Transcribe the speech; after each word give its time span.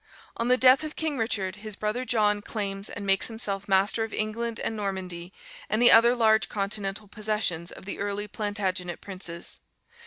On 0.35 0.47
the 0.47 0.57
death 0.57 0.83
of 0.83 0.95
King 0.95 1.19
Richard, 1.19 1.57
his 1.57 1.75
brother 1.75 2.05
John 2.05 2.41
claims 2.41 2.89
and 2.89 3.05
makes 3.05 3.27
himself 3.27 3.67
master 3.67 4.03
of 4.03 4.11
England 4.11 4.59
and 4.59 4.75
Normandy 4.75 5.31
and 5.69 5.79
the 5.79 5.91
other 5.91 6.15
large 6.15 6.49
continental 6.49 7.07
possessions 7.07 7.71
of 7.71 7.85
the 7.85 7.99
early 7.99 8.27
Plantagenet 8.27 8.99
princes. 8.99 9.59